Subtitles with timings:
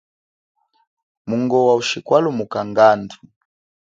[1.27, 3.15] Mungowa ushikwalumuka ngandu.